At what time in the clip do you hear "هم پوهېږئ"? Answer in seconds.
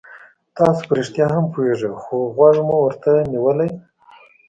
1.35-1.93